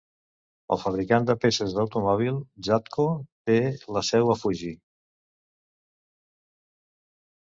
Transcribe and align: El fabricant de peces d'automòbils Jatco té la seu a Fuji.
El 0.75 0.79
fabricant 0.83 1.25
de 1.29 1.33
peces 1.41 1.75
d'automòbils 1.79 2.39
Jatco 2.67 3.05
té 3.51 3.59
la 3.97 4.05
seu 4.09 4.33
a 4.35 4.39
Fuji. 4.43 4.73